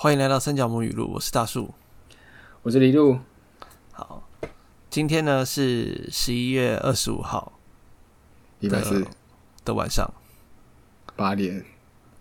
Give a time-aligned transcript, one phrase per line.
[0.00, 1.74] 欢迎来到三角母语录，我是大树。
[2.62, 3.18] 我是李路，
[3.90, 4.22] 好，
[4.88, 7.54] 今天呢是十一月二十五号
[8.60, 9.00] 礼拜四。
[9.00, 9.10] 的
[9.64, 10.08] 的晚上，
[11.16, 11.64] 八点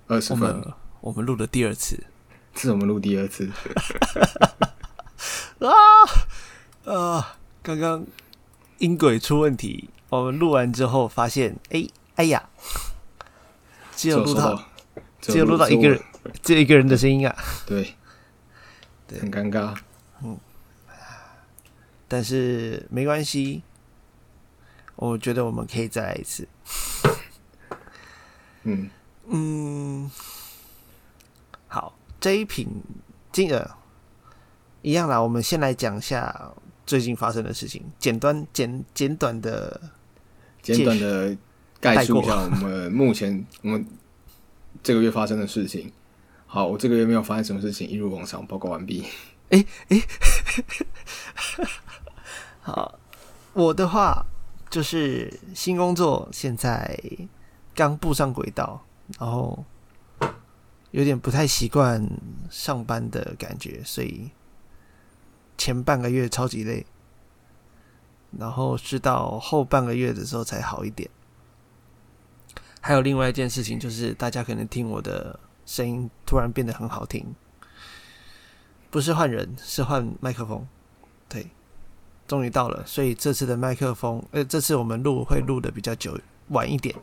[0.07, 2.03] 二十我分，们我们录的第二次。
[2.55, 3.47] 这是我们录第二次，
[5.61, 5.69] 啊
[6.91, 8.03] 啊，刚刚
[8.79, 12.49] 音轨出问题，我们录完之后发现，哎哎呀，
[13.95, 14.63] 只有录到到
[15.21, 16.01] 只有录到一个人，
[16.43, 17.95] 只有一个人的声音啊，对，
[19.07, 19.75] 对很尴尬，
[20.23, 20.37] 嗯
[22.07, 23.63] 但是没关系，
[24.95, 26.47] 我觉得我们可以再来一次。
[28.63, 28.89] 嗯，
[29.27, 30.11] 嗯，
[31.67, 32.81] 好，这一瓶
[33.31, 33.69] 金额
[34.81, 35.21] 一样啦。
[35.21, 36.51] 我们先来讲一下
[36.85, 39.79] 最近发生的事情，简短简简短的。
[40.59, 41.37] 简短的
[41.79, 43.87] 概述一下我们目前我们
[44.83, 45.89] 这个月发生的事情。
[46.49, 49.05] 好，我这个月没有发生什么事情，一如往常，报告完毕。
[52.61, 52.97] 好，
[53.53, 54.25] 我的话
[54.69, 56.97] 就是新工作现在
[57.75, 58.81] 刚步上轨道，
[59.19, 59.65] 然后
[60.91, 62.09] 有点不太习惯
[62.49, 64.31] 上班的感觉，所以
[65.57, 66.85] 前半个月超级累，
[68.39, 71.09] 然后是到后半个月的时候才好一点。
[72.79, 77.35] 还有另外一件事情，就是大家可能听我的声音突然变得很好听，
[78.89, 80.65] 不是换人，是换麦克风。
[81.27, 81.51] 对，
[82.25, 86.95] 终于到了，所以这次的麦克风，呃，这次我们录会录的比较久，晚一点。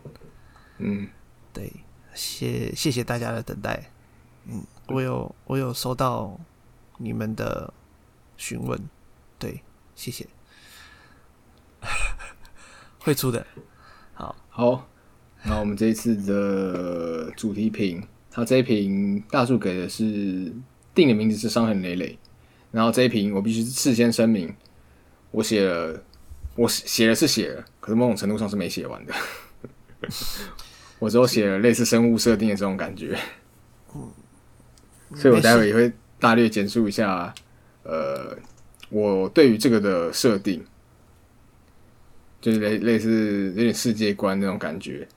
[0.79, 1.07] 嗯，
[1.53, 1.71] 对，
[2.15, 3.91] 谢谢谢大家的等待。
[4.47, 6.41] 嗯，我有我有收到
[6.97, 7.73] 你们的
[8.39, 8.81] 询问，
[9.39, 9.63] 对，
[9.95, 10.27] 谢谢，
[13.01, 13.47] 会出的。
[14.15, 14.89] 好，好，
[15.43, 20.53] 那我们这一次的主题瓶，它这一瓶大树给的是
[20.93, 22.19] 定的名字是伤痕累累，
[22.73, 24.53] 然后这一瓶我必须事先声明，
[25.31, 26.03] 我写了，
[26.57, 29.15] 我写了是写了，可是某种程度上是没写完的，
[30.99, 33.17] 我只有写了类似生物设定的这种感觉，
[35.15, 37.33] 所以我待会也会大略简述一下，
[37.85, 38.37] 呃，
[38.91, 40.65] 我对于这个的设定。
[42.41, 45.09] 就是类类似有点世界观那种感觉，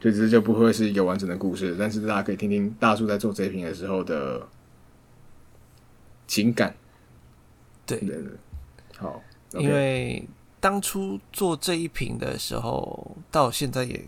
[0.00, 4.46] 就只就不会是一个完整的故事，但是大家可以听听大叔在做这一瓶的时候的
[6.26, 6.74] 情感。
[7.84, 8.32] 对对对，
[8.98, 9.22] 好，
[9.54, 10.28] 因为
[10.60, 14.06] 当初做这一瓶的时候，到现在也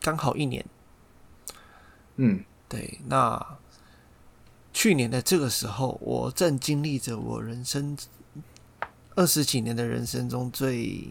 [0.00, 0.64] 刚好一年。
[2.16, 3.58] 嗯对，那
[4.72, 7.96] 去年的这个时候，我正经历着我人生
[9.14, 11.08] 二十几年的人生中最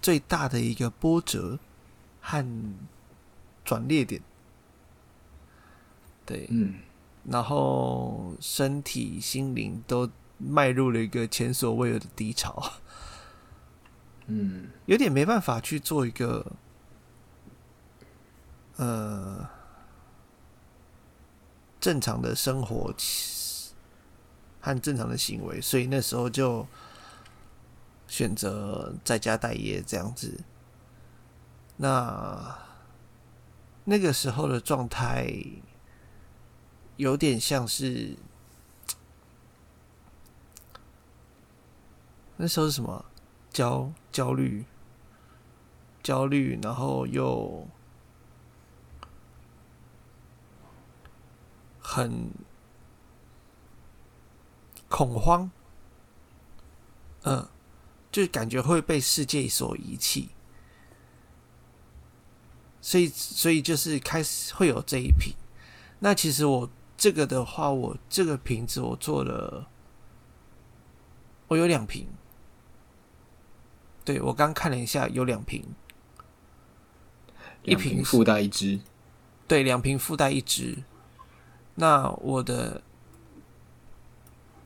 [0.00, 1.58] 最大的一个波折
[2.28, 2.44] 和
[3.64, 4.20] 转捩点。
[6.26, 6.74] 对，嗯
[7.24, 12.72] 然后身体、心灵都迈入了一个前所未有的低潮，
[14.26, 16.52] 嗯有点没办法去做一个
[18.76, 19.48] 呃
[21.80, 22.94] 正常的生活
[24.60, 26.66] 和正常的行为，所以那时候就
[28.06, 30.38] 选择在家待业这样子。
[31.78, 32.58] 那
[33.84, 35.32] 那个时候的状态
[36.96, 38.16] 有点像是
[42.36, 43.04] 那时候是什么？
[43.50, 44.64] 焦焦虑，
[46.02, 47.66] 焦虑，然后又
[51.80, 52.30] 很
[54.88, 55.50] 恐慌，
[57.22, 57.48] 嗯，
[58.12, 60.28] 就感觉会被世界所遗弃，
[62.88, 65.34] 所以，所以就是开始会有这一瓶。
[65.98, 69.68] 那其实我这个的话，我这个瓶子我做了，
[71.48, 72.08] 我有两瓶。
[74.06, 75.62] 对我刚看了一下，有两瓶，
[77.62, 78.80] 一瓶附带一支，
[79.46, 80.78] 对，两瓶附带一支。
[81.74, 82.80] 那我的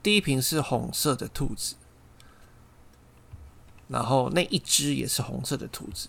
[0.00, 1.74] 第一瓶是红色的兔子，
[3.88, 6.08] 然后那一只也是红色的兔子。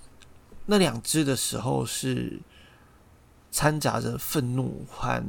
[0.65, 2.41] 那两只的时候是
[3.51, 5.23] 掺杂着愤怒和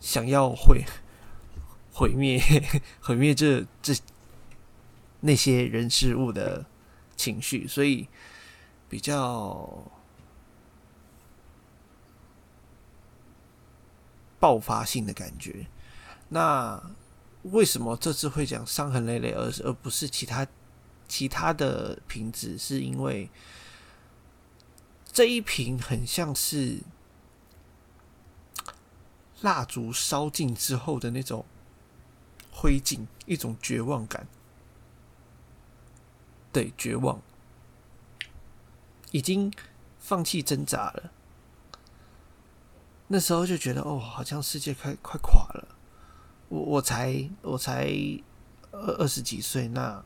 [0.00, 0.84] 想要毁
[1.92, 2.40] 毁灭
[3.00, 3.94] 毁灭这这
[5.20, 6.64] 那些人事物的
[7.16, 8.08] 情绪，所以
[8.88, 9.90] 比较
[14.38, 15.66] 爆发性的感觉。
[16.28, 16.80] 那
[17.42, 20.46] 为什么这次会讲伤痕累累，而而不是其他
[21.08, 22.56] 其他的瓶子？
[22.58, 23.30] 是因为
[25.10, 26.80] 这一瓶很像是
[29.40, 31.44] 蜡烛烧尽之后的那种
[32.52, 34.28] 灰烬，一种绝望感。
[36.52, 37.20] 对，绝望，
[39.10, 39.52] 已经
[39.98, 41.12] 放弃挣扎了。
[43.08, 45.76] 那时候就觉得，哦，好像世界快快垮了。
[46.48, 47.86] 我我才我才
[48.72, 50.02] 二二十几岁，那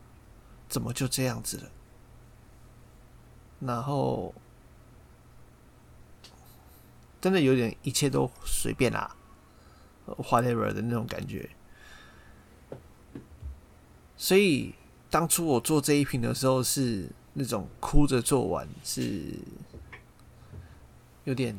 [0.73, 1.69] 怎么就这样子了？
[3.59, 4.33] 然后
[7.21, 9.15] 真的有点一切都随便啦
[10.07, 11.47] ，whatever 的那种感觉。
[14.17, 14.73] 所以
[15.11, 19.37] 当初我做这一瓶的时候，是那种哭着做完，是
[21.25, 21.55] 有点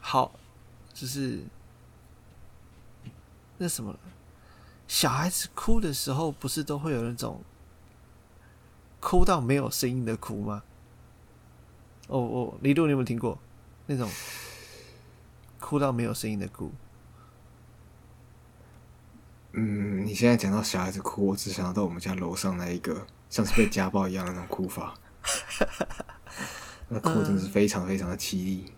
[0.00, 0.32] 好，
[0.94, 1.44] 就是
[3.58, 3.94] 那什么，
[4.90, 7.44] 小孩子哭的时候，不是都会有那种。
[8.98, 10.64] 哭到没有声音的哭吗？
[12.08, 13.38] 哦哦，李璐，你有没有听过
[13.86, 14.10] 那种
[15.60, 16.72] 哭到没有声音的哭？
[19.52, 24.98] 嗯，你现在讲到小孩子哭，我只想到我们家楼上那一个像是被家暴一样的那种哭法，
[26.90, 28.72] 那哭真的是非常非常的凄厉。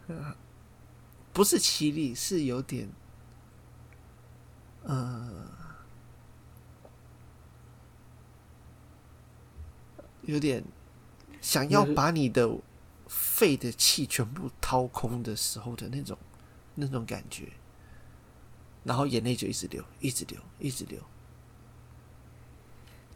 [1.32, 2.90] 不是凄厉，是有点，
[4.82, 5.61] 呃。
[10.22, 10.62] 有点
[11.40, 12.58] 想要把你的
[13.08, 16.16] 肺的气全部掏空的时候的那种
[16.74, 17.48] 那种感觉，
[18.84, 21.00] 然后眼泪就一直流，一直流，一直流。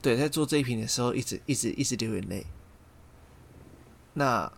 [0.03, 2.47] 对，在做这一瓶的时候，一直一直一直流眼泪。
[4.14, 4.53] 那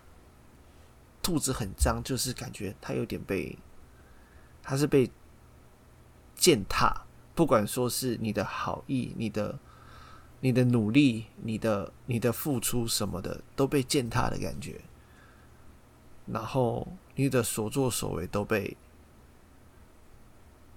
[1.23, 3.59] 兔子很脏，就是感觉它有点被，
[4.63, 5.11] 它是被
[6.35, 7.07] 践踏。
[7.35, 9.59] 不管说是你的好意，你的。
[10.41, 14.81] 你的努力，你的你的付出什么的都被践踏的感觉，
[16.27, 16.87] 然后
[17.17, 18.77] 你的所作所为都被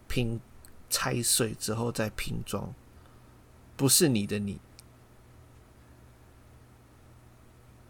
[0.07, 0.41] 拼
[0.89, 2.73] 拆碎之后再拼装，
[3.77, 4.59] 不是你的你，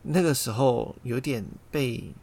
[0.02, 2.14] 那个时候有点被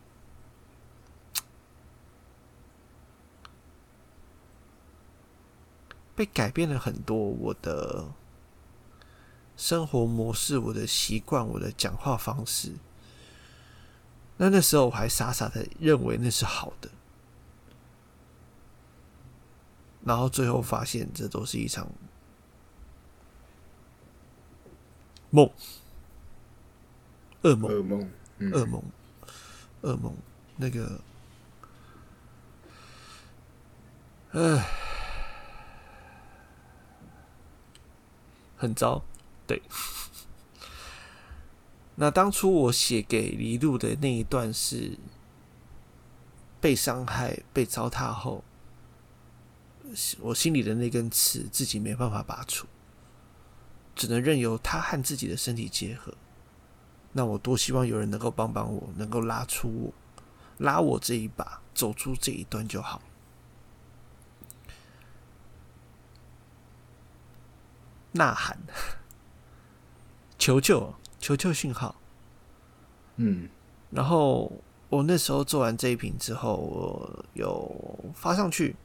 [6.14, 8.12] 被改变了很多，我的。
[9.58, 12.72] 生活模式，我的习惯，我的讲话方式。
[14.36, 16.88] 那那时候我还傻傻的认为那是好的，
[20.04, 21.88] 然后最后发现这都是一场
[25.30, 25.50] 梦，
[27.42, 28.82] 噩梦，噩梦，噩梦，
[29.82, 30.16] 噩梦。
[30.60, 31.00] 那个，
[34.30, 34.64] 唉，
[38.56, 39.02] 很糟。
[39.48, 39.60] 对，
[41.96, 44.98] 那当初我写给黎露的那一段是
[46.60, 48.44] 被伤害、被糟蹋后，
[50.20, 52.66] 我心里的那根刺自己没办法拔除，
[53.96, 56.12] 只能任由他和自己的身体结合。
[57.12, 59.94] 那我多希望有人能够帮帮我，能够拉出我，
[60.58, 63.00] 拉我这一把，走出这一段就好。
[68.12, 68.58] 呐喊。
[70.38, 70.94] 求救！
[71.18, 71.96] 求救讯号。
[73.16, 73.48] 嗯，
[73.90, 74.52] 然后
[74.88, 78.76] 我那时候做完这一瓶之后，我有发上去。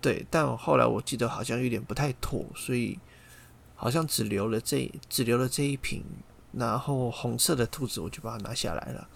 [0.00, 2.98] 对，但后来我记得好像有点不太妥，所以
[3.76, 6.02] 好像只留了这只留了这一瓶，
[6.50, 9.08] 然后红色的兔子我就把它拿下来了。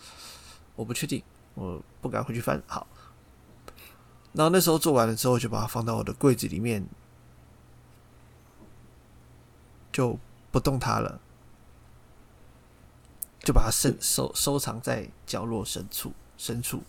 [0.76, 1.20] 我不确定，
[1.54, 2.62] 我不敢回去翻。
[2.68, 2.86] 好，
[4.32, 6.86] 然后那时候做完了之后，就把它放到我的柜子里面。
[9.96, 10.18] 就
[10.50, 11.18] 不动它了，
[13.40, 16.82] 就把它收收收藏在角落深处，深处，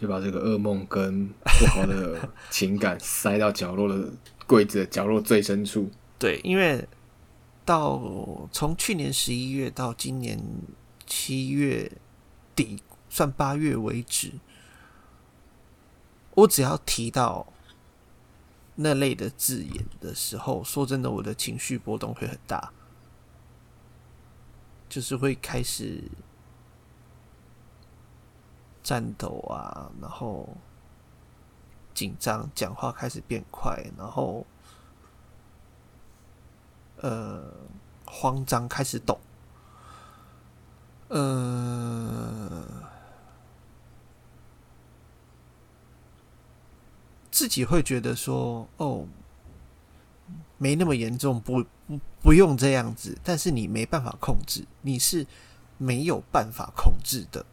[0.00, 4.12] 就把这个噩梦跟不好的情感 塞到角落的
[4.46, 5.90] 柜子的角落最深处。
[6.20, 6.86] 对，因为
[7.64, 10.38] 到从去年十一月到今年
[11.04, 11.90] 七月
[12.54, 14.34] 底，算八月为止，
[16.36, 17.52] 我只要提到。
[18.80, 22.72] 那类的字眼的时候，说真的，我的情绪波动会很大，
[24.88, 26.04] 就是会开始
[28.84, 30.56] 颤抖啊，然后
[31.92, 34.46] 紧张，讲话开始变快，然后
[36.98, 37.52] 呃
[38.06, 39.18] 慌张，开始抖，
[41.08, 42.87] 呃。
[47.38, 49.06] 自己会觉得说：“哦，
[50.56, 55.24] 没那么严重，不不不用这样子。”但是你没办法控制，你是
[55.76, 57.46] 没有办法控制的。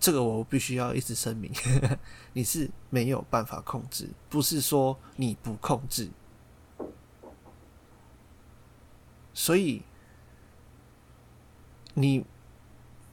[0.00, 1.52] 这个我必须要一直声明，
[2.32, 6.08] 你是没有办法控制，不是说你不控制。
[9.34, 9.82] 所以，
[11.92, 12.24] 你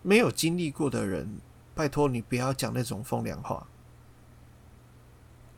[0.02, 1.42] 没有经历过的人，
[1.76, 3.68] 拜托你不要讲那种风凉话。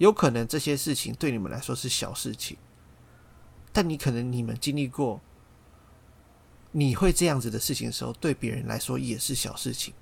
[0.03, 2.57] 有可能这些事情对你们来说是小事情，
[3.71, 5.21] 但你可能你们经历过，
[6.73, 9.93] 你会这样子的事情的时候，对别人来说也是小事情。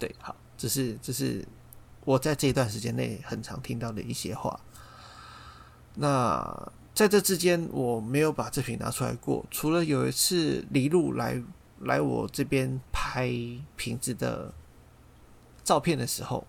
[0.00, 1.46] 对，好，这是这是
[2.04, 4.58] 我在这一段时间内很常听到的一些话。
[5.94, 11.40] 那在这之间，我没有把这瓶拿出来过，除了有一次黎路来
[11.82, 13.30] 来我这边拍
[13.76, 14.52] 瓶子的
[15.62, 16.44] 照片的时候，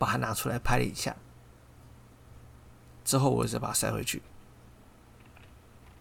[0.00, 1.14] 把它拿出来拍了一下，
[3.04, 4.22] 之后我再把它塞回去，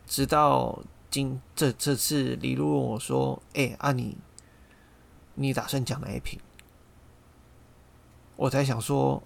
[0.08, 4.18] 直到今这这次李璐问我说：“哎，阿你。”
[5.36, 6.39] 你打算讲哪一瓶？
[8.36, 9.24] 我才想说，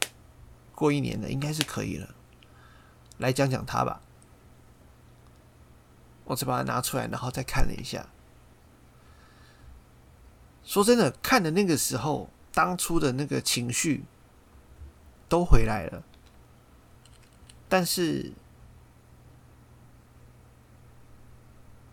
[0.76, 2.16] 过一年了，应该是可以了。
[3.18, 4.02] 来讲讲它吧。
[6.26, 8.08] 我才把它拿出来，然后再看了一下。
[10.64, 14.06] 说真的，看的那个时候，当初的那个情绪
[15.34, 16.04] 都回来了。
[17.68, 18.34] 但是，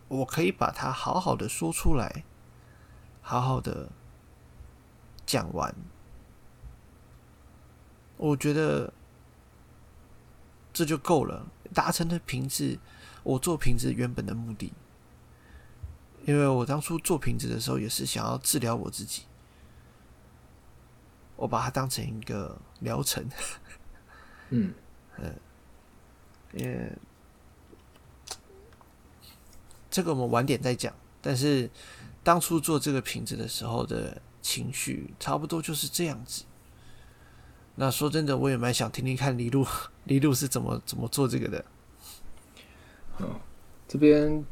[0.07, 2.23] 我可以把它好好的说出来，
[3.23, 3.89] 好好的。
[5.25, 5.73] 讲完，
[8.17, 8.93] 我觉得
[10.71, 12.77] 这就够了，达成了瓶子，
[13.23, 14.71] 我做瓶子原本的目的。
[16.25, 19.23] 因为我当初做瓶子的时候，也是想要治疗我自己，
[21.41, 23.25] 我把它当成一个疗程。
[24.51, 24.73] 嗯
[29.89, 30.93] 这个我们晚点再讲。
[31.21, 31.69] 但是
[32.23, 34.21] 当初做这个瓶子的时候的。
[34.43, 36.45] 情绪差不多就是这样子。
[37.75, 39.63] 那说真的，我也蛮想听听看李路
[40.05, 41.63] 李路是怎么怎么做这个的。
[43.19, 43.39] 哦，
[43.87, 44.43] 这边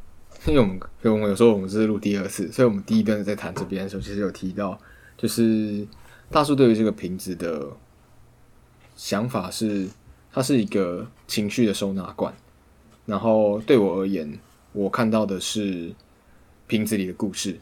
[0.46, 4.79] 因为我们因为我们有时候我们是录第二次，所以我们第一段在谈这边的时候，其实有提到，
[5.17, 5.88] 就是
[6.31, 7.67] 大叔对于这个瓶子的
[8.95, 9.88] 想法是，
[10.31, 12.33] 它是一个情绪的收纳罐。
[13.05, 14.38] 然后对我而言，
[14.71, 15.93] 我看到的是
[16.67, 17.57] 瓶子里的故事。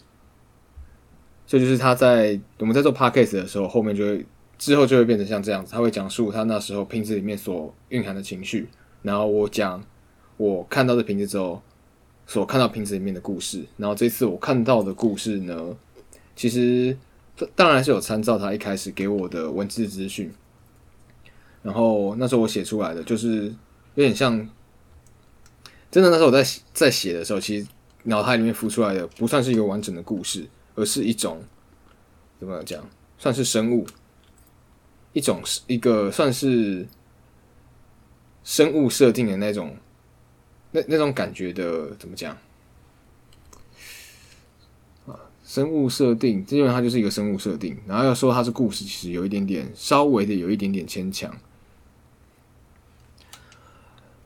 [1.45, 4.25] 这就是他在我们在做 podcast 的时候，后面就会
[4.57, 8.67] 之后就会变成像这样子，他会讲述他那时候瓶子里面所蕴含的情绪，
[9.01, 9.81] 然后我讲
[10.36, 11.62] 我看到的瓶子之后
[12.25, 15.77] 所看到瓶子里面的故事，然后这次我看到的故事呢，
[16.36, 16.97] 其实
[17.56, 20.34] 当然是有参照他一开始给我的文字资讯，
[21.62, 23.46] 然后那时候我写出来的就是
[23.96, 24.38] 有点像，
[25.89, 27.67] 真的那时候我在在写的时候，其实
[28.03, 30.48] 脑海里面浮出来的不算是一个完整的故事。
[30.79, 31.44] 而是一种
[32.39, 33.88] 怎么讲，算是生物，
[35.12, 36.86] 一种是一个算是
[38.44, 39.75] 生物设定的那种，
[40.70, 42.38] 那那种感觉的怎么讲
[45.08, 45.17] 啊？
[45.47, 47.77] 生物设定，基本上它就是一个生物设定。
[47.87, 51.33] 然后要说它是故事，其实有一点点，稍微的有一点点牵强。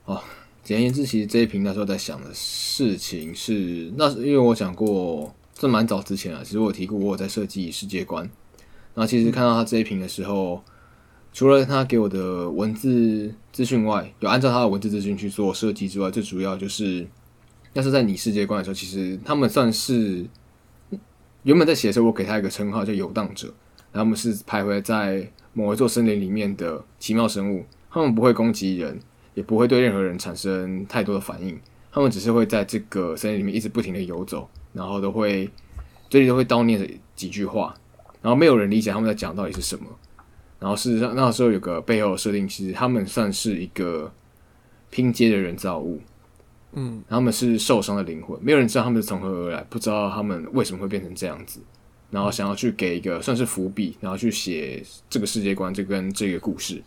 [0.05, 0.21] 哦，
[0.63, 5.33] 简而言之，其实这一瓶那时候在想的事情是，那是因为我讲过。
[5.53, 8.23] 这蛮早之前了，其实我提过，我在设计世界观。
[8.95, 10.63] 然后其实看到他这一瓶的时候，
[11.31, 17.07] 除了他给我的文字资讯外，有按照他的文字资讯去做设计之外，最主要就是，
[17.73, 20.25] 要是在你世界观的时候，其实他们算是
[21.43, 23.48] 原本在写的时候，我给他一个称号叫游荡者，
[23.91, 29.00] 然后他们是徘徊在某一座森林里面的奇妙生物，他们不会攻击人，
[29.33, 31.60] 也不会对任何人产生太多的反应，
[31.91, 34.50] 他们只是会在这个森林里面一直不停的游走。
[34.74, 35.50] 然后都会
[36.10, 37.75] 嘴里都会叨念着几句话，
[38.21, 39.86] 然后没有人理解他们在讲到底是什么。
[40.60, 44.10] 然后事实上那时候有个背后的设定，其实他们算是一个
[44.89, 46.00] 拼接的人造物，
[46.73, 51.59] 嗯，他们是受伤的灵魂，没有人知道他们是从何而来，不知道他们为什么会变成这样子。
[52.09, 56.83] 然后想要去给一个算是伏笔，然后去写这个世界观，这跟这个故事，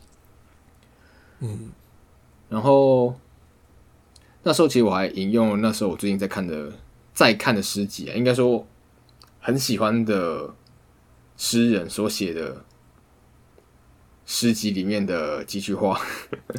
[1.41, 1.71] 嗯，
[2.49, 3.19] 然后
[4.43, 6.73] 那时候其实我还引用那时候我最近在看的。
[7.15, 8.67] 在看的诗集啊，应该说
[9.39, 10.53] 很喜欢的
[11.37, 12.65] 诗人所写的
[14.27, 15.97] 诗集里面的几句话，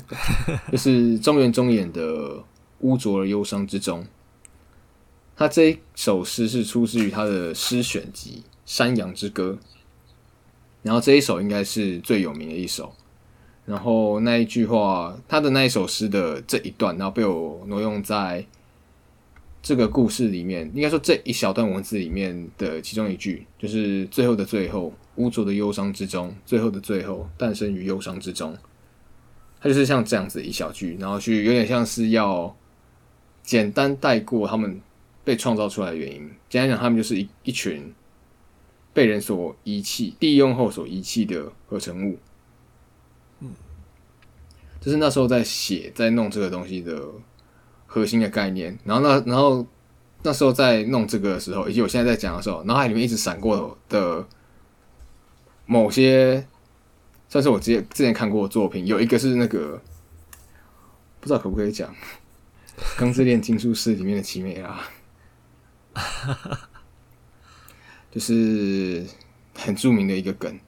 [0.71, 2.41] 就是中原中演的
[2.85, 4.05] 污浊而忧伤之中。
[5.35, 9.57] 他这一首诗是出自于他的诗选集《山羊之歌》，
[10.83, 12.93] 然后这一首应该是最有名的一首。
[13.65, 18.45] 然后那一句话，他的那一首诗的这一段，然后被我挪用在。
[19.67, 28.55] 这个故事里面，应该说这一小段文字里面的其中一句，就是最后的最后，污浊的忧伤之中，最后的最后，诞生于忧伤之中。
[29.59, 32.55] 它就是像这样子一小句，然后去有点像是要
[33.45, 34.81] 简单带过他们
[35.23, 36.29] 被创造出来的原因。
[36.49, 37.93] 简单讲，他们就是一一群
[38.93, 42.17] 被人所遗弃、利用后所遗弃的合成物。
[43.39, 43.51] 嗯，
[44.81, 47.01] 就是那时候在写、在弄这个东西的
[47.85, 48.77] 核心的概念。
[48.83, 49.65] 然后那然后
[50.23, 54.27] 那时候在弄这个的时候，以及我现在在讲的时候，脑海里面一直闪过的
[55.65, 56.45] 某些。
[57.27, 59.81] 算是我之前之前看过的作品，有一个是那个
[61.19, 61.89] 不知道可不可以讲
[62.97, 64.81] 《钢之炼金术师》里面的奇美拉，
[68.11, 69.05] 就是
[69.55, 70.59] 很著名的一个梗。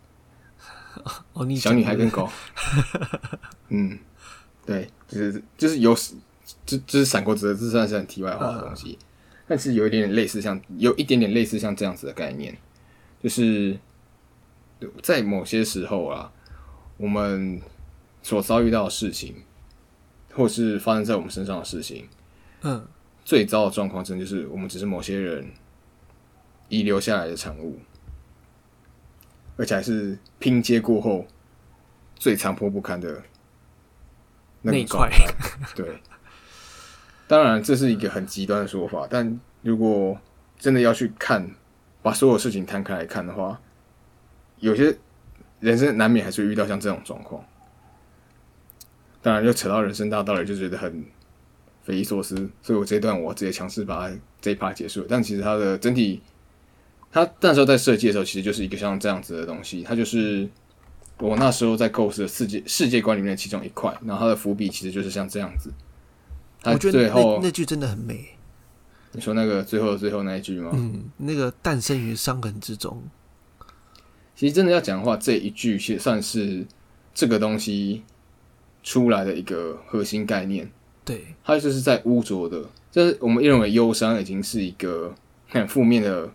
[1.33, 2.29] 哦，你小女孩跟狗，
[3.69, 3.99] 嗯，
[4.65, 5.95] 对，就是就是有
[6.65, 8.97] 就就是闪过这这算是很题外话的东西，
[9.47, 12.57] 但是有一点点类似，像有一点点类似像这样子的概念，
[13.21, 13.77] 就是
[15.01, 16.31] 在某些时候啊。
[16.99, 17.61] 我们
[18.23, 19.43] 所遭遇到的事情，
[20.37, 22.07] 或是发生在我们身上的事情，
[22.61, 22.87] 嗯，
[23.25, 25.51] 最糟的状况，真的就是我们只是某些人
[26.69, 27.79] 遗留下来的产物，
[29.57, 31.25] 而且还是拼接过后
[32.15, 33.21] 最残破不堪的
[34.61, 35.09] 那一块。
[35.75, 35.99] 对，
[37.27, 40.17] 当然这是一个很极端的说法，但如果
[40.57, 41.49] 真的要去看，
[42.01, 43.59] 把所有事情摊开来看的话，
[44.59, 44.97] 有些。
[45.59, 47.43] 人生难免还是会遇到像这种状况，
[49.27, 51.03] 当然又扯到人生大道理，就觉得很
[51.83, 52.33] 匪夷所思。
[52.61, 55.05] 所以我这段我直接强势把它这一趴结束。
[55.09, 56.21] 但其实它的整体，
[57.11, 59.83] 它那时候在设计的时候，其实就是一个像这样子的东西。
[59.83, 60.47] 它就是
[61.17, 63.93] 我那时候在构思的世界世界观里面的其中一块。
[64.05, 65.69] 然后它的伏笔其实就是像这样子。
[66.63, 68.29] 我觉得那那句真的很美。
[69.11, 70.71] 你说那个最后最后那一句吗？
[70.73, 73.03] 嗯，那个诞生于伤痕之中。
[74.37, 76.65] 其实真的要讲的话，这一句其实算是
[77.13, 78.03] 这个东西
[78.83, 80.69] 出来的一个核心概念。
[81.03, 85.13] 对，它就是在污浊的，就是我们认为忧伤已经是一个
[85.47, 86.29] 很 负面的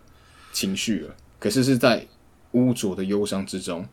[0.51, 2.05] 情绪了，可是是在
[2.51, 3.85] 污浊的忧伤之中，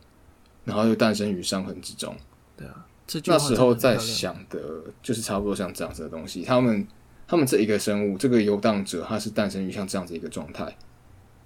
[0.65, 2.15] 然后又诞生于伤痕之中。
[2.57, 2.85] 对啊，
[3.25, 4.59] 那时候在想的
[5.03, 6.43] 就是差不多像这样子的东西。
[6.43, 6.87] 他们，
[7.27, 10.75] 他们这一个生物，这个游荡者，他是诞生于像这样子一个状态，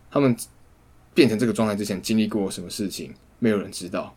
[0.09, 0.35] 他们。
[1.13, 4.13] 变成这个状态之前经历过什么事情，没有人知道。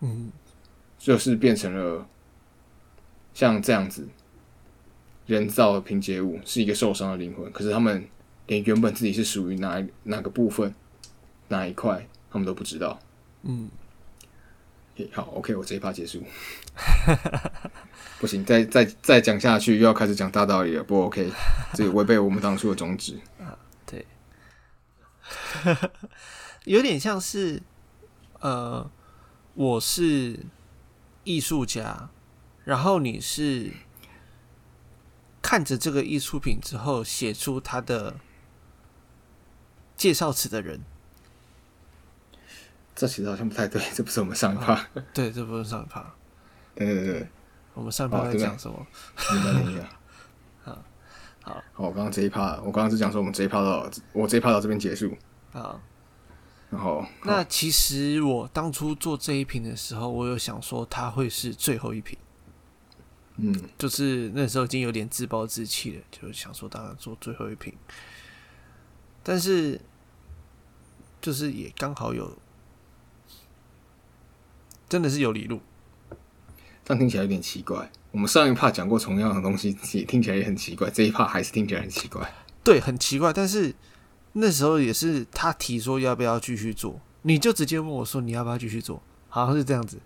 [0.00, 0.32] 嗯，
[1.00, 2.06] 就是变成了
[3.32, 4.06] 像这样子
[5.24, 7.50] 人造的拼接物，是一个受伤的灵魂。
[7.50, 8.06] 可是他们
[8.46, 10.74] 连原本自己是属于哪哪个部分、
[11.48, 12.98] 哪一块，他们都不知道。
[13.44, 13.70] 嗯，
[15.12, 16.22] 好，OK，我这一趴结束。
[18.20, 21.30] 不行，再再再讲下去又要开始讲大道理了，不 OK，
[21.72, 23.18] 这违背我们当初的宗旨。
[23.86, 24.04] 对
[26.64, 27.62] 有点像是，
[28.40, 28.90] 呃，
[29.54, 30.38] 我是
[31.24, 32.10] 艺术家，
[32.64, 33.72] 然后你是
[35.42, 38.16] 看着这个艺术品之后写出他的
[39.96, 40.80] 介绍词的人。
[42.94, 44.86] 这其实好像不太对， 这不是我们上一趴。
[45.14, 46.14] 对，这不是上一趴。
[46.74, 47.28] 对对对，
[47.74, 48.86] 我们上一趴在讲什么？
[50.62, 50.78] 好，
[51.42, 55.16] 好，我刚刚这一趴，我刚刚是讲说我们这一趴到，我这一趴到这边结束。
[55.52, 55.80] 啊，
[56.70, 62.16] 然后那其实我当初做这一瓶的时候，我有想说它会是最后一瓶，
[63.38, 67.74] 嗯，就是那时候已经有点自暴自弃了，就想说当然做最后一瓶，
[69.24, 69.80] 但是
[71.20, 72.38] 就是也刚好有，
[74.88, 75.60] 真的是有理路，
[76.84, 77.90] 这样听起来有点奇怪。
[78.12, 83.74] 我们上一趴讲过同样的东西，也听起来也很奇怪，这一趴还是听起来很奇怪，对，很奇怪，但是。
[84.32, 89.98] 那时候也是他提说要不要继续做，你就直接问我说你要不要继续做，好像是这样子。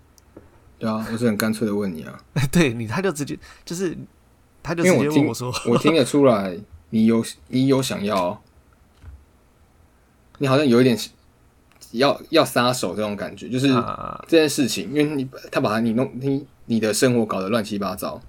[0.78, 2.18] 对啊，我是很干脆的问你啊。
[2.50, 3.96] 对你，他就直接就是
[4.62, 6.58] 他就直接问我说，我听得出来
[6.88, 8.42] 你有你有想要，
[10.38, 10.98] 你好像有一点
[11.92, 13.68] 要要撒手这种感觉，就是
[14.26, 18.20] 这件事情，因为你他把你弄你你的生活搞得乱七八糟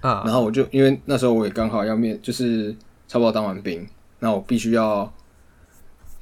[0.00, 2.72] 啊，然后我就因为那时候我也刚好要面，就是
[3.08, 3.84] 差不多当完兵。
[4.18, 5.12] 那我必须要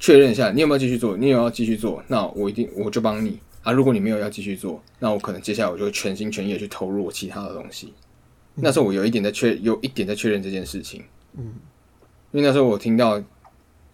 [0.05, 1.17] 确认一下，你有没有继续做？
[1.17, 3.73] 你有要继续做，那我一定我就帮你啊。
[3.73, 7.91] 如果你没有要继续做，那我可能接下来我就会全心全意的去投入我其他的东西。
[8.55, 11.03] 那时候我有一点在确，有一点在确认这件事情。
[11.39, 11.55] 嗯，
[12.33, 13.19] 因为那时候我听到，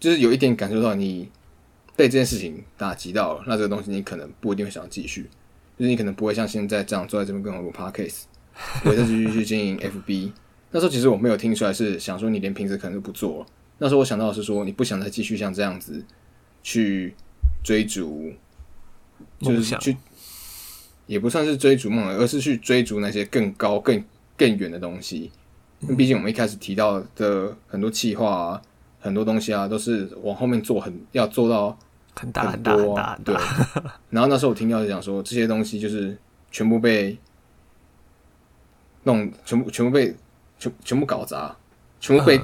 [0.01, 1.29] 就是有一点感受到你
[1.95, 5.31] 被这件事情打击到了，那这个东西你可能不一定会想继续，
[5.79, 8.23] 就是你可能不会像现在这样坐在这边跟我录 podcast，
[8.85, 10.33] 我再继续去经营 FB，
[10.73, 13.47] 那时候其实我没有听出来，是想说你连瓶子可能都不做了。
[13.83, 16.05] 那时候我想到的是说，你不想再继续像这样子
[16.63, 17.15] 去
[17.65, 18.31] 追逐，
[19.39, 19.97] 就是去，
[21.07, 24.05] 也不算是追逐梦，而是去追逐那些更高、更
[24.37, 25.33] 更远的东西。
[25.81, 28.63] 因为毕竟我们一开始提到的很多计划啊，
[29.01, 31.75] 很多东西啊，都是往后面做，很要做到
[32.15, 33.19] 很大很大很大。
[33.25, 33.35] 对。
[34.11, 36.15] 然后那时候我听到就讲说，这些东西就是
[36.51, 37.17] 全部被
[39.05, 40.15] 弄，全部全部被
[40.59, 41.57] 全全部搞砸，
[41.99, 42.39] 全部被。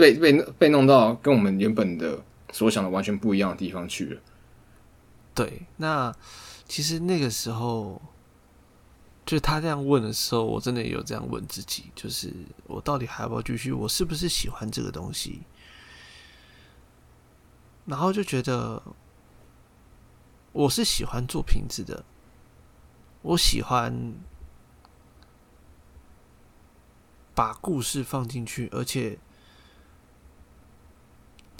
[0.00, 4.20] 被被被弄到跟我们原本的所想的完全不一样的地方去了。
[5.34, 6.12] 对，那
[6.66, 8.00] 其实那个时候，
[9.24, 12.32] 就他这样问的时候，我真的也有这样问自己：，就是
[12.66, 13.70] 我到底还要不要继续？
[13.72, 15.42] 我是不是喜欢这个东西？
[17.86, 18.82] 然后就觉得，
[20.52, 22.04] 我是喜欢做瓶子的，
[23.22, 24.14] 我喜欢
[27.34, 29.18] 把故事放进去，而且。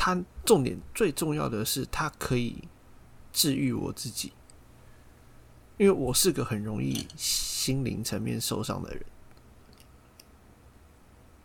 [0.02, 2.66] 它重点最重要的是，它可以
[3.34, 4.32] 治愈我自己，
[5.76, 9.04] 因为我是个很容易心灵层面受伤的人。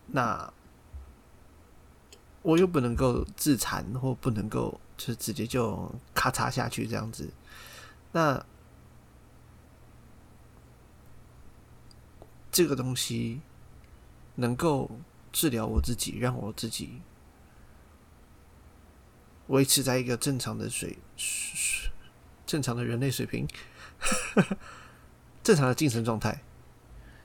[0.06, 0.50] 那
[2.40, 7.28] 我又不能够自残，或不能够就是直接就咔嚓下去这样子。
[8.12, 8.42] 那
[12.50, 13.42] 这个东西
[14.36, 14.90] 能够
[15.30, 17.02] 治疗我自己，让我自己。
[19.48, 21.90] 维持在一个正常的水水
[22.46, 23.46] 正常的人类水平，
[25.42, 26.42] 正常的精神状态，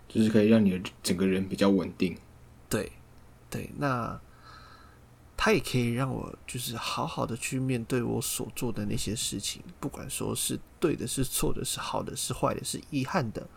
[0.08, 2.18] 就是可以让你的整个人比较稳定。
[2.70, 2.92] 对，
[3.50, 4.20] 对，那
[5.36, 13.48] 它也可以让我就是好好的去面对我所做的那些事情，不管说是对的、是错的、是好的、是坏的、是遗憾的，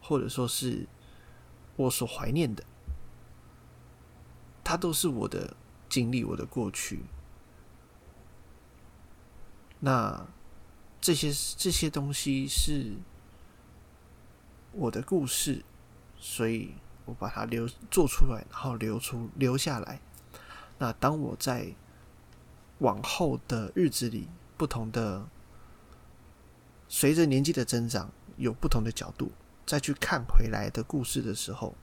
[0.00, 0.86] 或者说是
[1.76, 2.64] 我所怀念的，
[4.64, 5.54] 它都是我的
[5.88, 7.00] 经历，我的过去。
[9.80, 10.26] 那
[11.00, 12.94] 这些这些东西是
[14.72, 15.64] 我的故事，
[16.18, 20.00] 所以我把它留做出来，然后留出留下来。
[20.78, 21.74] 那当我在
[22.78, 25.28] 往后的日子里，不同的
[26.88, 29.30] 随着年纪的增长，有不同的角度
[29.64, 31.74] 再去看回来的故事的时候，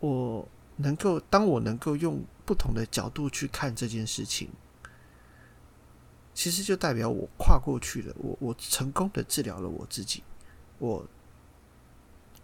[0.00, 4.50] 我能够当我能够用不同的角度去看这件事情。
[6.38, 10.22] 其实就代表我跨过去了，我我成功的治疗了我自己，
[10.78, 11.04] 我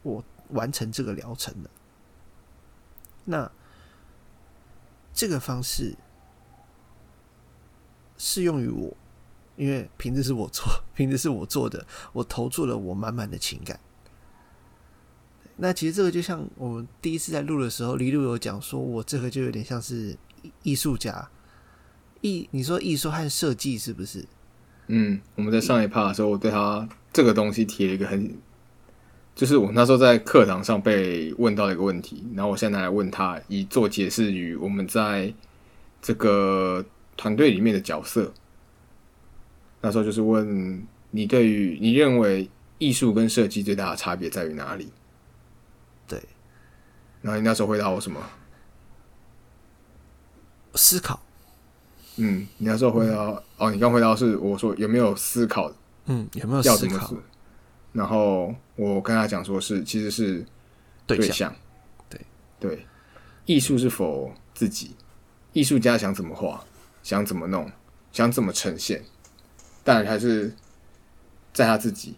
[0.02, 1.70] 我完成这个疗程了。
[3.24, 3.48] 那
[5.12, 5.96] 这个方式
[8.18, 8.96] 适用于我，
[9.54, 13.78] 因为瓶子是我做，瓶子是我做的，我投注了我满满的情感。
[15.54, 20.18] 那其实这个就像我们第一次在录的时候，李璐有讲说，我这个就有点像是
[20.64, 21.30] 艺术家。
[22.24, 24.24] 艺，你说艺术和设计是不是？
[24.87, 28.34] 嗯，我们在上一趴的时候，我对他这个东西提了一个很，
[29.34, 35.34] 就是我那时候在课堂上被问到了一个问题，然后我现在来问他，以做解释于我们在
[36.00, 36.82] 这个
[37.14, 38.32] 团队里面的角色。
[39.82, 44.90] 那时候就是问你，对于你认为艺术跟设计最大的差别在于哪里？
[46.08, 46.22] 对。
[47.20, 48.18] 然后你那时候回答我什么？
[50.74, 51.20] 思考。
[52.16, 55.72] 嗯，你那时候回答哦，你刚回答是我说有没有思考？
[56.07, 57.14] 嗯，有没有思考？
[57.92, 60.44] 然后我跟他讲说是其实是
[61.07, 61.55] 对象，
[62.09, 62.20] 对
[62.59, 62.87] 对，
[63.46, 64.94] 艺术是否自己？
[65.53, 66.64] 艺术家想怎么画，
[67.03, 67.70] 想怎么弄，
[68.11, 69.03] 想怎么呈现，
[69.85, 70.53] 当然还是
[71.53, 72.16] 在他自己。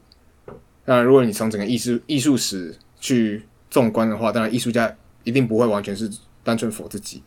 [0.85, 6.11] 当然，如果你从整个艺术艺术史去纵观的话，当然艺术家一定不会完全是
[6.43, 7.23] 单纯否自己。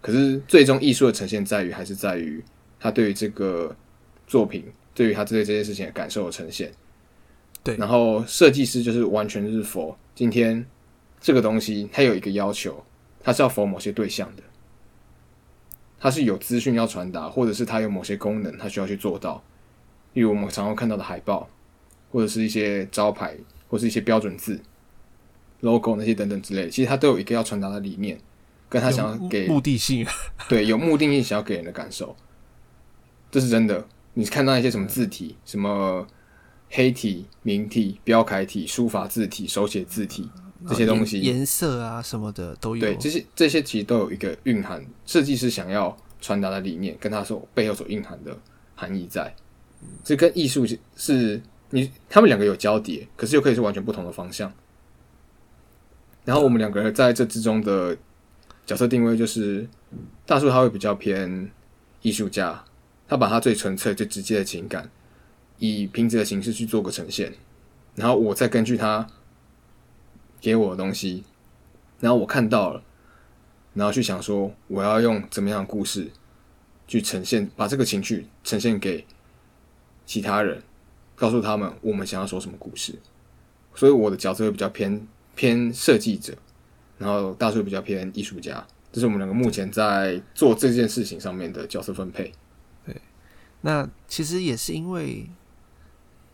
[0.00, 2.42] 可是，最终艺术的呈现在于，还是在于
[2.78, 3.76] 他对于这个
[4.26, 6.72] 作品，对于他对这件事情的感受的呈现。
[7.62, 10.64] 对，然后设计师就是完全是否今天
[11.20, 12.82] 这个东西，它有一个要求，
[13.22, 14.42] 它是要否某些对象的，
[15.98, 19.44] 它是有资讯要传达，或者是它有某些功能，它需要去做到。
[20.14, 21.46] 例如我们常常看到的海报，
[22.10, 23.36] 或者是一些招牌，
[23.68, 24.58] 或是一些标准字、
[25.60, 28.18] logo 那些等等之类，其实它都有一个要传达的理念。
[28.70, 30.06] 跟他想要给目的性，
[30.48, 32.16] 对，有目的性想要给人的感受，
[33.30, 33.86] 这是真的。
[34.14, 36.06] 你看到一些什么字体，什么
[36.70, 40.30] 黑体、明体、标楷体、书法字体、手写字体
[40.68, 42.80] 这些东西，颜色啊什么的都有。
[42.80, 48.36] 对，这些这些其实都有一个蕴含，设计师想要传达的理念，跟他说背后所蕴含的
[48.74, 49.34] 含义在。
[50.04, 54.52] 这跟艺术是你他们两个有交叠，可是又可以是完全不同的方向。
[56.24, 57.96] 然后我们两个人在这之中的
[58.70, 59.68] 角色定位就是，
[60.24, 61.50] 大树他会比较偏
[62.02, 62.64] 艺术家，
[63.08, 64.88] 他把他最纯粹、最直接的情感
[65.58, 67.34] 以瓶子的形式去做个呈现，
[67.96, 69.04] 然后我再根据他
[70.40, 71.24] 给我的东西，
[71.98, 72.80] 然后我看到了，
[73.74, 76.08] 然后去想说我要用怎么样的故事
[76.86, 79.04] 去呈现，把这个情绪呈现给
[80.06, 80.62] 其他人，
[81.16, 82.94] 告诉他们我们想要说什么故事。
[83.74, 86.36] 所以我的角色会比较偏偏设计者，
[87.00, 88.64] 然后大叔比较偏艺术家。
[88.92, 92.32] 这是我们两个目前在做这件事情上面的角色分配。
[92.84, 92.94] 对
[93.62, 95.28] 那其实也是因为，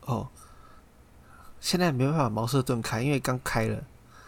[0.01, 0.29] 哦，
[1.61, 3.85] 现在没办法茅塞顿开，因为刚开了。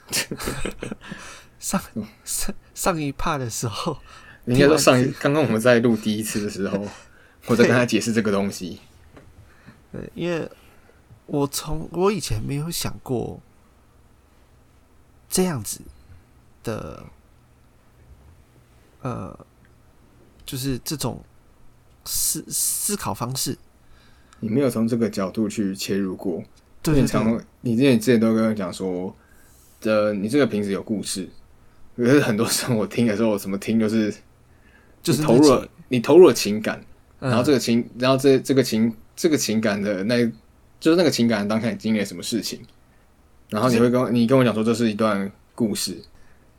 [1.59, 1.83] 上
[2.25, 3.99] 上上一趴的时候，
[4.47, 6.87] 应该说上一刚刚我们在录第一次的时候，
[7.47, 8.79] 我在跟他解释这个东西。
[9.91, 10.49] 对，因为
[11.27, 13.41] 我从我以前没有想过
[15.29, 15.81] 这样子
[16.63, 17.05] 的，
[19.03, 19.47] 呃，
[20.45, 21.23] 就是这种
[22.05, 23.57] 思思考方式。
[24.41, 26.43] 你没有从这个角度去切入过，
[26.83, 29.15] 对对你常，你之前之前都跟我讲说，
[29.83, 31.29] 呃，你这个瓶子有故事。
[31.97, 34.15] 可是很多时候我听的时候，我怎么听就是
[35.03, 36.81] 就是投入了你投入了情感，
[37.19, 40.25] 嗯然后这个情，然后这这个情这个情感的那，
[40.79, 42.61] 就是那个情感当下你经历了什么事情，
[43.49, 46.01] 然后你会跟我你跟我讲说这是一段故事，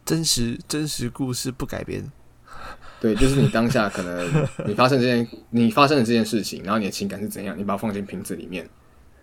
[0.10, 2.12] 真实真实故事不改编。
[3.00, 4.28] 对，就是你当下可能
[4.66, 8.68] 你发生这件你发生的这件事情，然后你的情感是怎样，你把它放进瓶子里面，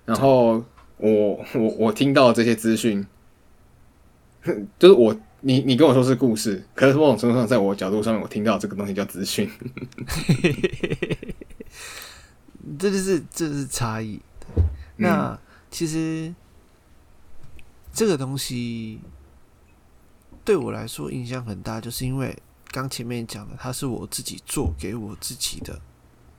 [0.05, 0.64] 然后
[0.99, 3.05] 我我我听到这些资讯，
[4.79, 9.51] 就是我你你跟我说是故事，可是某种程度上，在我角度上面，我听到这个东西叫资讯，
[12.79, 14.20] 这就是这就是差异。
[14.99, 15.37] 那、
[15.68, 16.33] 其实
[17.92, 19.01] 这个东西
[20.47, 25.81] 对我来说影响很大，就是因为刚前面讲的，它是我自己做给我自己的，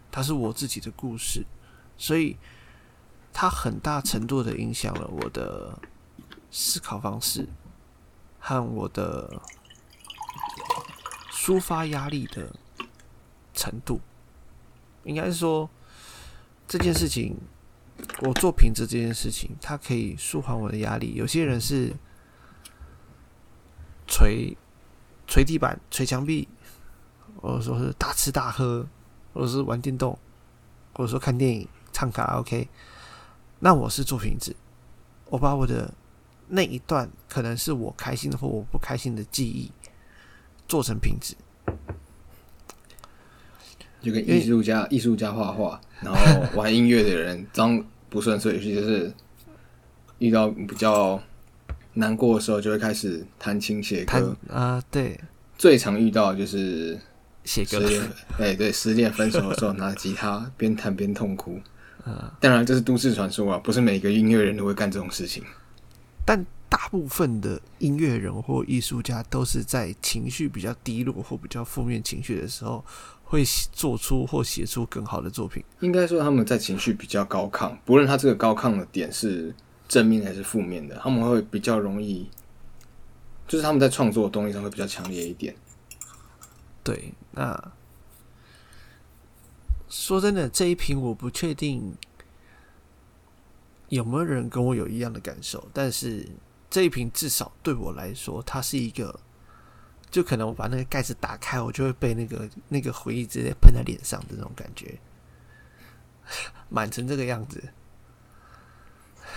[0.09, 1.45] 它是我自己的故事，
[1.97, 2.37] 所以
[3.33, 5.77] 它很大程度的影响了我的
[6.49, 7.49] 思考方式
[8.39, 9.41] 和我的
[11.29, 12.55] 抒发压力的
[13.53, 13.99] 程度。
[15.03, 15.69] 应该是说
[16.65, 17.35] 这件事情，
[18.21, 21.15] 我做品质这件事情，它可以舒缓我的压力。
[21.15, 21.93] 有些人是
[24.07, 24.55] 捶
[25.27, 26.47] 捶地板、捶墙壁，
[27.41, 28.87] 或者说是大吃大喝，
[29.33, 30.17] 或者是玩电动，
[30.93, 32.67] 或者说看电影、唱卡拉 OK。
[33.59, 34.55] 那我是做品子，
[35.29, 35.93] 我把我的
[36.47, 39.71] 那一段可能是我开心的或我不开心的记忆
[40.67, 41.35] 做成品质。
[43.99, 46.19] 就跟艺术家艺术家画画，然后
[46.55, 49.11] 玩音乐的人 当不顺遂，尤其是
[50.19, 51.21] 遇到比较
[51.97, 54.35] 难过的时候，就会开始弹琴写歌。
[54.49, 55.19] 啊、对，
[55.57, 56.99] 最常遇到的就是
[57.43, 57.79] 写歌
[58.39, 61.59] 哎、对，失恋分手的时候 拿吉他边弹边痛哭。
[62.05, 65.43] 啊、当然，这是都市传说啊，不是每个音乐人都会干这种事情。
[66.25, 72.83] 但大部分的音乐人或艺术家都是在情绪比较低落或比较负面情绪的时候，
[73.23, 75.63] 会做出或写出更好的作品。
[75.79, 79.53] 应该说他们在情绪比较高亢，不论他这个高亢的点是
[79.87, 82.29] 正面还是负面的，他们会比较容易，
[83.47, 85.55] 就是他们在创作的动力上会比较强烈一点。
[86.83, 87.71] 对，那
[89.89, 91.95] 说真的，这一瓶我不确定
[93.89, 96.27] 有没有人跟我有一样的感受，但是
[96.69, 99.17] 这一瓶至少对我来说，它是一个，
[100.11, 104.99] 就可能我把那个盖子打开，我就会被那个那个回忆直接喷在脸上的那种感觉，
[106.67, 107.63] 满成这个样子。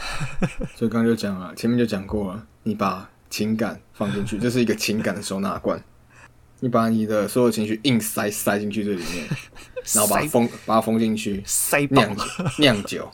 [0.77, 5.83] 所以刚刚就讲了，前面就讲过了，你把情感放进去，这是一个情感的收纳罐。
[6.63, 9.27] 你把你的所有情绪硬塞塞进去这里面，
[9.95, 12.25] 然后把它封把它封进去，塞酿酒
[12.59, 13.11] 酿酒，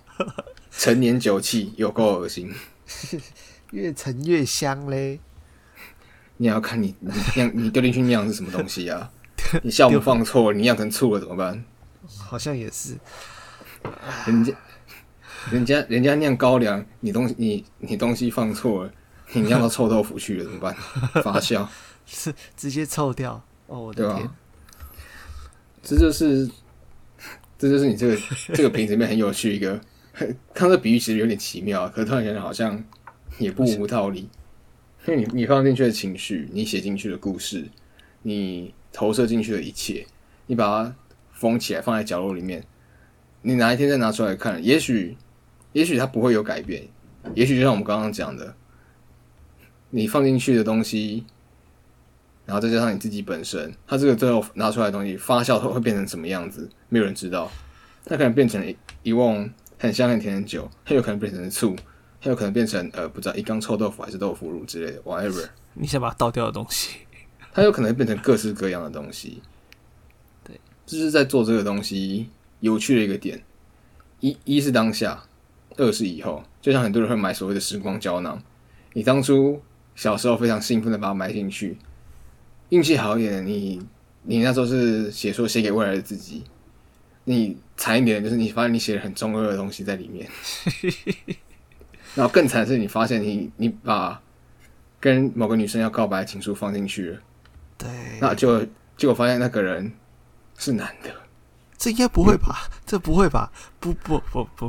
[0.71, 2.53] 陈年酒气有够恶心。
[3.71, 5.21] 越陈越香嘞。
[6.39, 9.11] 你也要看你你酿你丢进去酿是什么东西啊？
[9.63, 11.65] 你酵母放错，你酿成醋了怎么办？
[12.19, 12.97] 好像也是，
[14.27, 14.53] 人家
[15.51, 18.93] 人家人家酿高粱，你东西你你东西放错了，
[19.33, 20.75] 你酿到臭豆腐去了怎么办？
[21.23, 21.67] 发酵。
[22.07, 23.43] 是直接臭掉。
[23.67, 24.31] 哦，我的天！
[25.83, 26.49] 这就是，
[27.59, 28.19] 这就是你这个
[28.55, 29.81] 这个瓶子里面很有趣一个，
[30.55, 32.85] 看这比喻其实有点奇妙，可是突然想想好像
[33.39, 34.29] 也不无道理。
[35.07, 37.69] 因为你你放进去的情绪，你写进去的故事，
[38.23, 40.07] 你投射进去的一切，
[40.47, 40.95] 你把它
[41.33, 42.65] 封起来放在角落里面，
[43.43, 45.17] 你哪一天再拿出来看，也许
[45.77, 46.89] 也许它不会有改变，
[47.35, 48.55] 也许就像我们刚刚讲的，
[49.91, 51.27] 你放进去的东西，
[52.47, 57.53] 然后再加上你自己本身，它这个最后拿出来的东西发酵后会变成什么样子，没有人知道。
[58.07, 61.77] 它可能变成一一瓮很香很甜的酒，它有可能变成醋，
[62.23, 65.47] 它有可能变成呃不知道一缸臭豆腐还是豆腐乳之类的，whatever。
[65.75, 67.01] 你想把它倒掉的东西，
[67.53, 69.43] 它有可能变成各式各样的东西。
[70.43, 73.43] 对，这是在做这个东西有趣的一个点。
[74.21, 75.25] 一一是当下，
[75.77, 76.43] 二是以后。
[76.61, 78.43] 就像很多人会买所谓的时光胶囊，
[78.93, 79.63] 你当初
[79.95, 81.79] 小时候非常兴奋的把它买进去，
[82.71, 83.81] 运气好一点，你
[84.25, 86.43] 你那时候是写说写给未来的自己。
[87.23, 90.29] 你惨一点，就是你发现你写了很中二的东西在里面。
[92.15, 94.21] 然后更惨的是，你发现你你把
[94.99, 97.21] 跟某个女生要告白的情书放进去了，
[97.79, 97.89] 对，
[98.21, 98.65] 那就
[98.97, 99.93] 结果发现那个人
[100.57, 101.15] 是男的。
[101.87, 102.69] 这应该不会吧？
[102.85, 103.49] 这不会吧？
[103.79, 104.69] 不不不不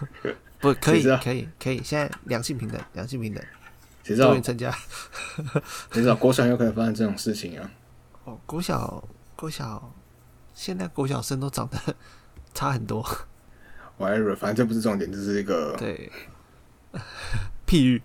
[0.58, 3.44] 不，可以可以可以，现在两性平等，两性平等，
[4.02, 4.40] 谁知道？
[4.40, 4.74] 参加。
[5.92, 7.70] 谁知道国小有可能发生这种事情啊？
[8.24, 9.94] 哦，国小国小，
[10.54, 11.78] 现在国小生都长得
[12.54, 13.06] 差很多。
[13.98, 16.10] whatever，反正这不是重点，这是一个，对，
[17.66, 18.02] 譬喻。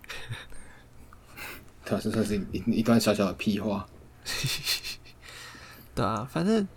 [1.86, 3.88] 它这算是一一段小小的屁话。
[5.94, 6.68] 对啊，反正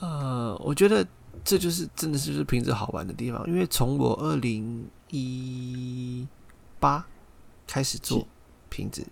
[0.00, 1.06] 呃，我觉得
[1.44, 6.26] 这就是真的是就是瓶子好玩的地方，因为从我二零一
[6.80, 7.06] 八
[7.66, 8.26] 开始做
[8.68, 9.06] 瓶子，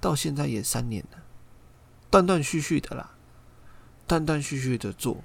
[0.00, 1.18] 到现在也三年了，
[2.10, 3.10] 断断续续的啦，
[4.06, 5.22] 断断续续的做，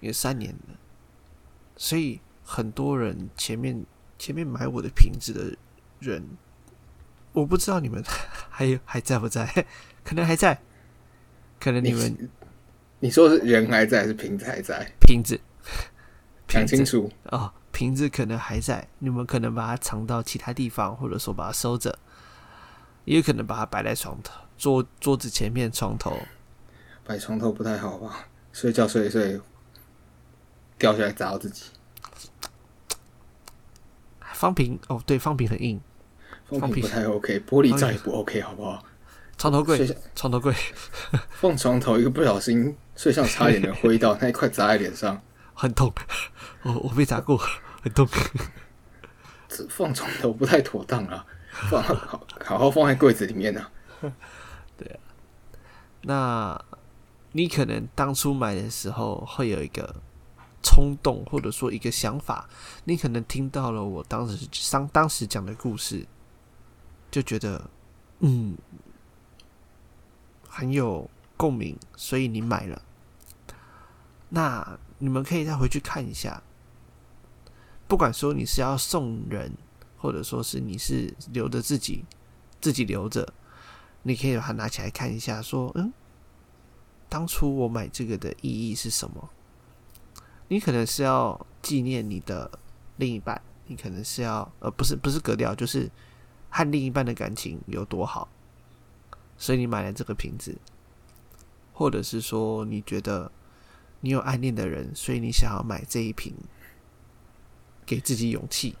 [0.00, 0.74] 也三年了，
[1.76, 3.84] 所以很多人前面
[4.18, 5.56] 前面买我的瓶子的
[6.00, 6.22] 人，
[7.32, 8.02] 我不知道你们
[8.50, 9.66] 还有还在不在，
[10.04, 10.60] 可能还在，
[11.58, 12.30] 可能你们。
[13.06, 14.84] 你说是人还在还是瓶子还在？
[14.98, 15.38] 瓶子，
[16.48, 17.08] 瓶子讲清楚。
[17.26, 21.96] 哦，瓶子可能还在，你们可能把它藏到其他地方，或者说把它收着，
[23.04, 26.18] 也有可能把它摆在床头、桌桌子前面、床头。
[27.04, 28.26] 摆床头不太好吧？
[28.52, 29.40] 睡觉睡一睡，
[30.76, 31.66] 掉下来砸到自己。
[34.34, 35.80] 方瓶哦，对，方瓶很硬，
[36.48, 38.84] 放屁放瓶不太 OK，玻璃罩也不 OK，好不好？
[39.38, 40.52] 床头柜，床头柜，
[41.30, 45.20] 放床头一个不小心，睡上差一点的挥到那一块砸在脸上，
[45.54, 45.92] 很痛，
[46.62, 47.36] 我我被砸过，
[47.82, 48.08] 很痛。
[49.48, 51.24] 这放床头不太妥当啊，
[51.70, 51.94] 放好
[52.44, 53.70] 好好放在柜子里面 啊。
[56.02, 56.64] 那
[57.32, 59.96] 你可能当初买的时候会有一个
[60.62, 62.48] 冲动，或者说一个想法，
[62.84, 66.06] 你可能听到了我当时当当时讲的故事，
[67.10, 67.70] 就觉得
[68.20, 68.56] 嗯
[70.48, 72.82] 很有共鸣，所以你买了。
[74.28, 76.42] 那你们可以再回去看一下，
[77.86, 79.52] 不管说你是要送人，
[79.96, 82.04] 或者说是你是留着自己
[82.60, 83.32] 自己留着，
[84.02, 85.92] 你可以把它拿起来看一下，说，嗯，
[87.08, 89.30] 当初我买这个的意义是什么？
[90.48, 92.50] 你可能是要纪念你的
[92.96, 95.90] 另一半，你可能是要，呃，不是不是格调，就是
[96.50, 98.28] 和另一半的感情有多好，
[99.36, 100.56] 所以你买了这个瓶子，
[101.72, 103.30] 或者是说你觉得
[104.06, 106.32] 你有暗恋的人，所以你想要买这一瓶，
[107.84, 108.76] 给自己勇气。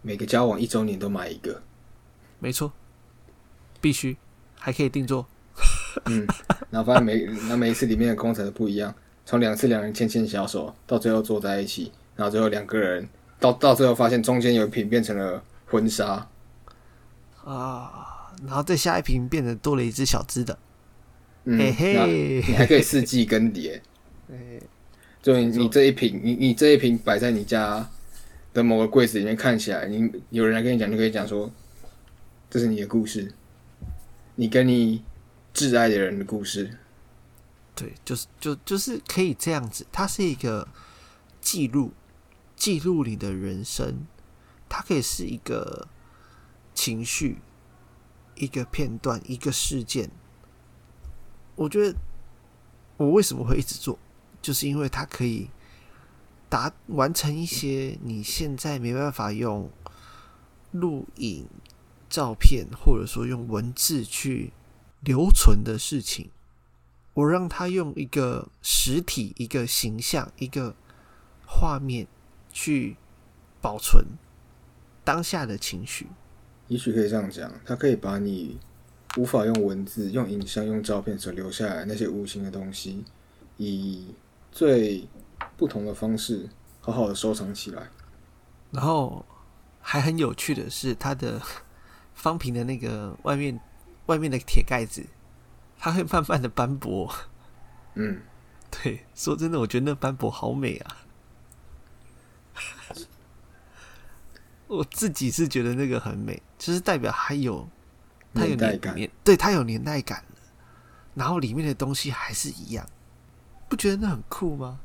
[0.00, 1.62] 每个交往一周年都买一个，
[2.38, 2.72] 没错，
[3.82, 4.16] 必须，
[4.58, 5.26] 还可以定做。
[6.06, 6.26] 嗯，
[6.70, 8.94] 然后发现每那每一次里面的工程都不一样，
[9.26, 13.06] 从两次两人牵牵小手，到最后坐在一起，然后最后两个人
[13.38, 16.26] 到到最后发现中间有一瓶变成了婚纱，
[17.44, 20.58] 啊，然后再下一瓶变成多了一只小只的，
[21.44, 23.78] 嗯，嘿嘿你还可以四季更迭，
[25.22, 27.88] 就你你这一瓶，你你这一瓶摆在你家
[28.52, 31.48] 的某个柜子里面，看起来你有人来跟你讲，就可以讲说，
[32.50, 33.32] 这是你的故事，
[34.34, 35.04] 你跟你
[35.54, 36.76] 挚爱的人的故事，
[37.76, 40.66] 对，就是就就是可以这样子，它是一个
[41.40, 41.92] 记录，
[42.56, 44.06] 记录你的人生，
[44.68, 45.86] 它可以是一个
[46.74, 47.38] 情绪，
[48.34, 50.10] 一个片段，一个事件。
[51.54, 51.96] 我觉得
[52.96, 53.98] 我为什么会一直做，
[54.42, 55.48] 就是因为它可以
[56.50, 59.70] 达完成一些你现在没办法用
[60.72, 61.46] 录影、
[62.10, 64.52] 照片，或者说用文字去
[65.00, 66.30] 留存的事情。
[67.14, 70.74] 我让他用一个实体、一个形象、一个
[71.46, 72.06] 画面
[72.50, 72.96] 去
[73.60, 74.02] 保存
[75.04, 76.06] 当下的情绪。
[76.68, 78.58] 也许可以这样讲，它可以把你
[79.18, 83.04] 无法用文字、用影像、用照片所留下来那些无形的东西，
[83.58, 84.06] 以
[84.52, 85.08] 最
[85.56, 86.48] 不同的方式
[86.80, 87.88] 好好的收藏起来。
[88.70, 89.24] 然后
[89.80, 91.42] 还很有趣的是，它的
[92.14, 93.58] 方瓶的那个外面
[94.06, 95.04] 外面的铁盖子，
[95.78, 97.12] 它会慢慢的斑驳。
[97.94, 98.22] 嗯，
[98.70, 100.96] 对，说真的，我觉得那斑驳好美啊。
[104.68, 107.68] 我自己是觉得那个很美，就是代表还有
[108.32, 110.24] 它有年年代感年，对，它有年代感
[111.14, 112.88] 然后里面的东西还是一样，
[113.72, 114.78] 不觉得那很酷吗？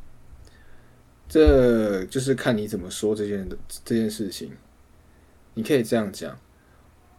[1.27, 3.45] 这就是看你怎么说这件
[3.83, 4.49] 这件事情。
[5.55, 6.39] 你可以这样讲，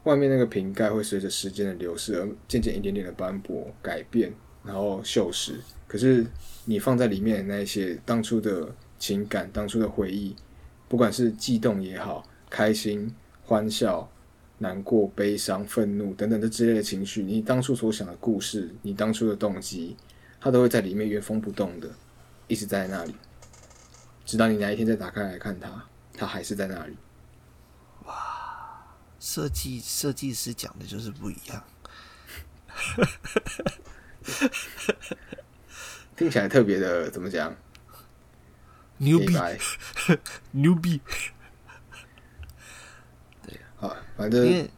[0.05, 4.33] 外面那个瓶盖会随着时间的流逝而渐渐一点点的斑驳、改变，
[4.65, 5.57] 然后锈蚀。
[5.87, 6.25] 可是
[6.65, 10.35] 你放在里面的那些当初的情感、当初的回忆，
[10.89, 13.15] 不管是悸动也好、开心、
[13.45, 14.11] 欢笑、
[14.57, 19.95] 难过、悲伤、愤怒等等这之类的情绪，你当初所想的故事，你当初的动机，
[20.41, 21.91] 它都会在里面原封不动的
[22.47, 23.15] 一直在那里。
[24.25, 25.85] 直到你哪一天再打开来看它，
[26.15, 26.97] 它还是在那里。
[28.05, 28.87] 哇
[29.19, 31.65] 设计设计师讲的就是不一样。
[36.17, 37.55] 听起来特别的怎么讲？
[38.99, 39.37] 牛逼
[40.51, 41.01] 牛逼！
[43.47, 44.71] 对啊，反因正为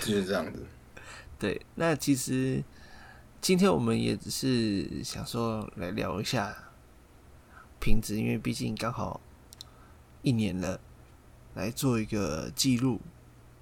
[0.00, 0.66] 就是这样子。
[1.38, 2.62] 对，那其实
[3.42, 6.54] 今天我们也只是想说来聊一下
[7.80, 9.20] 瓶子，因为毕竟刚好
[10.22, 10.78] 一年了，
[11.54, 13.00] 来做一个记录。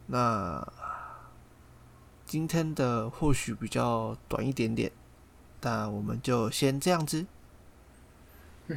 [0.09, 0.70] 那
[2.26, 4.93] 今天的或许比较短一点点，
[5.59, 7.24] 但我们就先这样子。
[8.66, 8.76] 嗯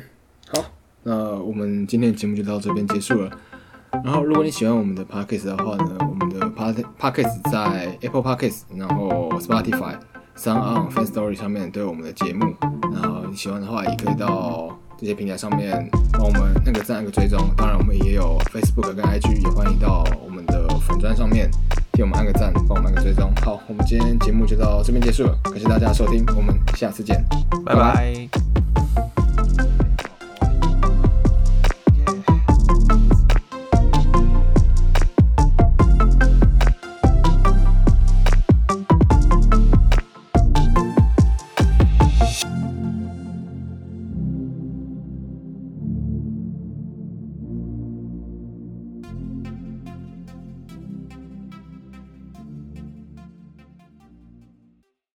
[0.54, 0.72] 好，
[1.04, 3.40] 那我们今天的节目就到这边结束了。
[4.06, 10.00] 然后，如果你喜欢我们的 podcast 的话呢，我们的 pod podcast 在 Apple Podcast，然后 Spotify、
[10.38, 12.54] Sound On、Fan Story 上面都有我们的节目。
[12.94, 17.50] 然后你喜欢的话，也可以到这些平台上面帮我们按个赞、按个追踪。
[17.56, 21.50] 当然，我们也有 Facebook 跟 IG，也欢迎到我们的粉砖上面
[21.94, 23.32] 替我们按个赞，帮我们按个追踪。
[23.44, 27.24] 好，我们今天节目就到这边结束了，感谢大家收听，我们下次见。
[27.66, 28.53] 拜拜